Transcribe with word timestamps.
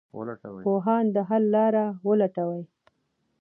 پوهان 0.65 1.05
د 1.15 1.17
حل 1.29 1.43
لاره 1.55 1.85
ولټوي. 2.07 2.63